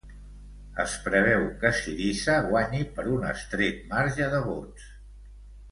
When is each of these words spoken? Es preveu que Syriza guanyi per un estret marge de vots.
Es 0.83 0.95
preveu 1.07 1.45
que 1.63 1.71
Syriza 1.81 2.39
guanyi 2.49 2.83
per 2.97 3.07
un 3.19 3.29
estret 3.35 3.87
marge 3.95 4.31
de 4.37 4.45
vots. 4.51 4.91